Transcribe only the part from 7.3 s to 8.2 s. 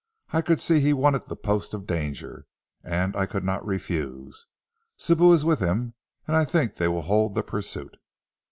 the pursuit."